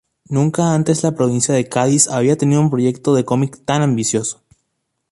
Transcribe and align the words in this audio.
Nunca 0.29 0.73
antes 0.73 1.03
la 1.03 1.11
provincia 1.11 1.53
de 1.53 1.69
Cádiz 1.69 2.07
había 2.07 2.35
tenido 2.35 2.59
un 2.61 2.71
proyecto 2.71 3.13
de 3.13 3.23
cómic 3.23 3.63
tan 3.65 3.83
ambicioso. 3.83 4.41